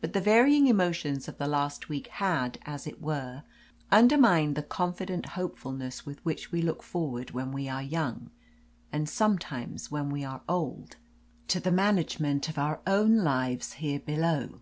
But 0.00 0.12
the 0.12 0.20
varying 0.20 0.68
emotions 0.68 1.26
of 1.26 1.38
the 1.38 1.48
last 1.48 1.88
week 1.88 2.06
had, 2.06 2.60
as 2.66 2.86
it 2.86 3.02
were, 3.02 3.42
undermined 3.90 4.54
the 4.54 4.62
confident 4.62 5.30
hopefulness 5.30 6.06
with 6.06 6.24
which 6.24 6.52
we 6.52 6.62
look 6.62 6.84
forward 6.84 7.32
when 7.32 7.50
we 7.50 7.68
are 7.68 7.82
young, 7.82 8.30
and 8.92 9.08
sometimes 9.08 9.90
when 9.90 10.08
we 10.08 10.22
are 10.22 10.42
old, 10.48 10.98
to 11.48 11.58
the 11.58 11.72
management 11.72 12.48
of 12.48 12.58
our 12.58 12.78
own 12.86 13.16
lives 13.24 13.72
here 13.72 13.98
below. 13.98 14.60